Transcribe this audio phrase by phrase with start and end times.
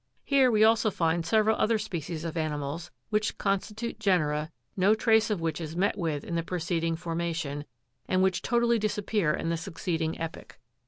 [0.23, 5.39] Here we also find several other species of animals, which constitute genera, no trace of
[5.41, 7.65] which is met with in the preceding formation,
[8.07, 10.57] and which totally disappear in the suc ceeding epoch.